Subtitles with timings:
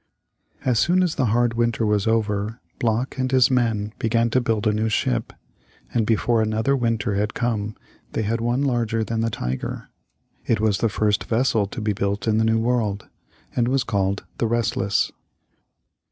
[0.65, 4.65] As soon as the hard winter was over, Block and his men began to build
[4.65, 5.31] a new ship,
[5.93, 7.75] and before another winter had come
[8.13, 9.89] they had one larger than the Tiger.
[10.47, 13.09] It was the first vessel to be built in the new world,
[13.55, 15.11] and was called the Restless.